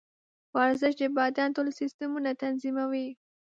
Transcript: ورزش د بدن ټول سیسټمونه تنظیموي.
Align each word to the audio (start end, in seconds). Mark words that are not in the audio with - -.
ورزش 0.55 0.93
د 0.99 1.03
بدن 1.17 1.49
ټول 1.55 1.67
سیسټمونه 1.79 2.29
تنظیموي. 2.41 3.07